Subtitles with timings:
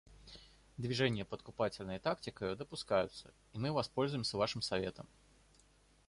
[0.77, 5.07] Движения подкупательные тактикою допускаются, и мы воспользуемся вашим советом.